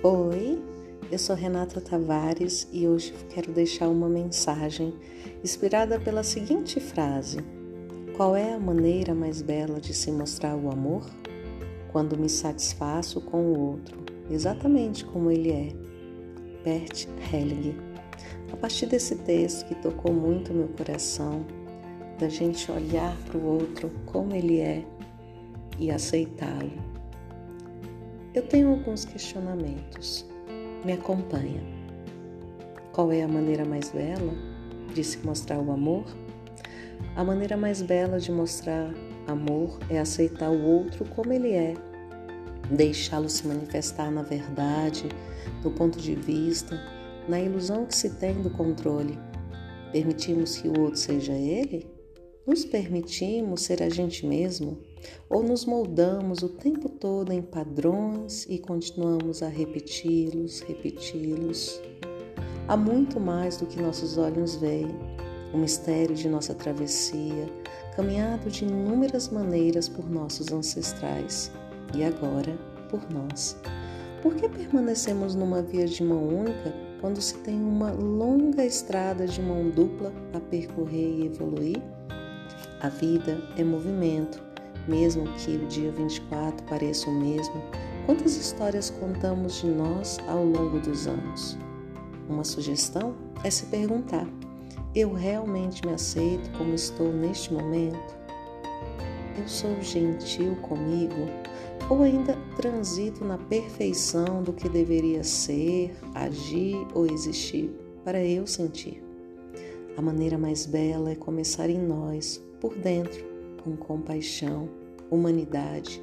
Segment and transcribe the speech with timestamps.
[0.00, 0.62] Oi,
[1.10, 4.94] eu sou Renata Tavares e hoje quero deixar uma mensagem
[5.42, 7.38] inspirada pela seguinte frase:
[8.16, 11.04] Qual é a maneira mais bela de se mostrar o amor?
[11.90, 13.98] Quando me satisfaço com o outro,
[14.30, 15.68] exatamente como ele é.
[16.62, 17.74] Bert Helling.
[18.52, 21.44] A partir desse texto que tocou muito meu coração,
[22.20, 24.84] da gente olhar para o outro como ele é
[25.76, 26.97] e aceitá-lo
[28.38, 30.24] eu tenho alguns questionamentos.
[30.84, 31.60] Me acompanha.
[32.92, 34.32] Qual é a maneira mais bela
[34.94, 36.04] de se mostrar o amor?
[37.16, 38.94] A maneira mais bela de mostrar
[39.26, 41.74] amor é aceitar o outro como ele é,
[42.70, 45.08] deixá-lo se manifestar na verdade,
[45.60, 46.80] do ponto de vista,
[47.28, 49.18] na ilusão que se tem do controle.
[49.90, 51.90] Permitimos que o outro seja ele?
[52.46, 54.78] Nos permitimos ser a gente mesmo
[55.28, 61.80] ou nos moldamos o tempo todo em padrões e continuamos a repeti-los, repeti-los?
[62.66, 64.94] Há muito mais do que nossos olhos veem,
[65.52, 67.48] o mistério de nossa travessia,
[67.96, 71.50] caminhado de inúmeras maneiras por nossos ancestrais
[71.94, 72.58] e agora
[72.90, 73.56] por nós.
[74.22, 79.40] Por que permanecemos numa via de mão única quando se tem uma longa estrada de
[79.40, 81.80] mão dupla a percorrer e evoluir?
[82.80, 84.42] A vida é movimento,
[84.88, 87.62] mesmo que o dia 24 pareça o mesmo.
[88.06, 91.58] Quantas histórias contamos de nós ao longo dos anos?
[92.28, 93.14] Uma sugestão
[93.44, 94.26] é se perguntar:
[94.94, 98.16] eu realmente me aceito como estou neste momento?
[99.38, 101.14] Eu sou gentil comigo?
[101.88, 107.70] Ou ainda transito na perfeição do que deveria ser, agir ou existir
[108.04, 109.02] para eu sentir?
[109.96, 113.24] A maneira mais bela é começar em nós, por dentro,
[113.62, 114.68] com compaixão,
[115.10, 116.02] humanidade,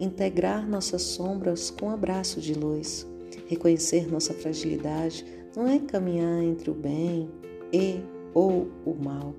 [0.00, 3.06] integrar nossas sombras com abraço de luz.
[3.46, 5.24] Reconhecer nossa fragilidade
[5.56, 7.28] não é caminhar entre o bem
[7.72, 8.00] e
[8.32, 9.34] ou o mal,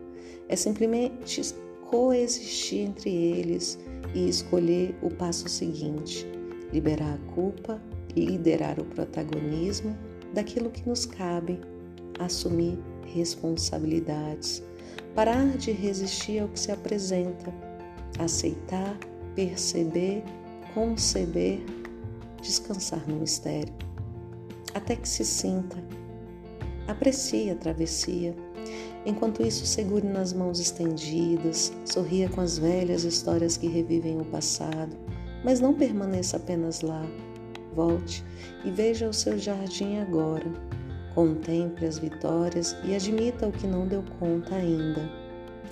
[0.47, 1.41] é simplesmente
[1.89, 3.77] coexistir entre eles
[4.13, 6.25] e escolher o passo seguinte:
[6.71, 7.81] liberar a culpa,
[8.15, 9.95] liderar o protagonismo
[10.33, 11.59] daquilo que nos cabe,
[12.19, 14.63] assumir responsabilidades
[15.13, 17.53] parar de resistir ao que se apresenta,
[18.19, 18.97] aceitar,
[19.35, 20.23] perceber,
[20.73, 21.63] conceber,
[22.41, 23.73] descansar no mistério,
[24.73, 25.77] até que se sinta.
[26.87, 28.35] Aprecie a travessia.
[29.05, 34.95] Enquanto isso, segure nas mãos estendidas, sorria com as velhas histórias que revivem o passado,
[35.43, 37.05] mas não permaneça apenas lá.
[37.73, 38.23] Volte
[38.63, 40.51] e veja o seu jardim agora,
[41.15, 45.09] Contemple as vitórias e admita o que não deu conta ainda.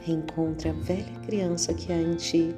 [0.02, 2.56] Reencontre a velha criança que há em ti.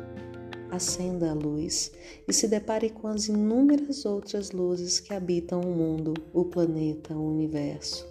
[0.69, 1.91] Acenda a luz
[2.27, 7.27] e se depare com as inúmeras outras luzes que habitam o mundo, o planeta, o
[7.27, 8.07] universo.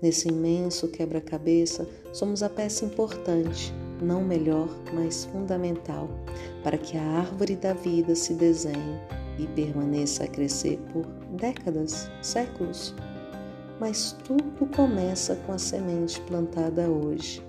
[0.00, 6.08] Nesse imenso quebra-cabeça, somos a peça importante, não melhor, mas fundamental,
[6.62, 8.98] para que a árvore da vida se desenhe
[9.38, 11.04] e permaneça a crescer por
[11.36, 12.94] décadas, séculos
[13.80, 17.42] mas tudo começa com a semente plantada hoje.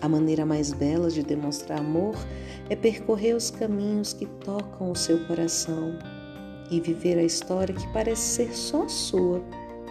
[0.00, 2.16] A maneira mais bela de demonstrar amor
[2.68, 5.96] é percorrer os caminhos que tocam o seu coração
[6.70, 9.40] e viver a história que parece ser só sua,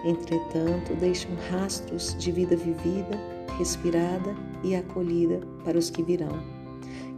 [0.04, 3.18] entretanto, deixam rastros de vida vivida,
[3.58, 6.44] respirada e acolhida para os que virão.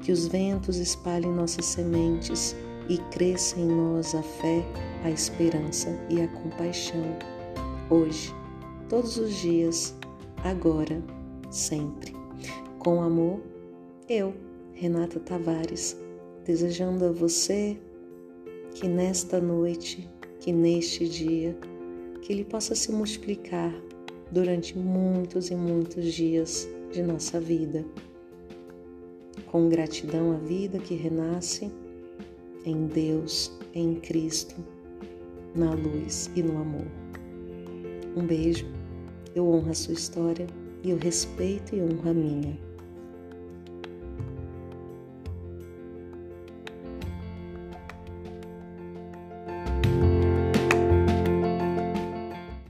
[0.02, 2.56] Que os ventos espalhem nossas sementes
[2.90, 4.64] e cresça em nós a fé,
[5.06, 7.33] a esperança e a compaixão
[7.94, 8.34] hoje,
[8.90, 9.96] todos os dias,
[10.44, 11.04] agora,
[11.52, 12.12] sempre.
[12.80, 13.40] Com amor,
[14.10, 14.34] eu,
[14.74, 15.96] Renata Tavares,
[16.44, 17.78] desejando a você
[18.74, 20.10] que nesta noite,
[20.40, 21.56] que neste dia,
[22.22, 23.72] que ele possa se multiplicar
[24.32, 27.86] durante muitos e muitos dias de nossa vida.
[29.46, 31.72] Com gratidão à vida que renasce
[32.66, 34.56] em Deus, em Cristo,
[35.54, 37.03] na luz e no amor.
[38.16, 38.68] Um beijo,
[39.34, 40.46] eu honro a sua história
[40.84, 42.73] e eu respeito e honro a minha.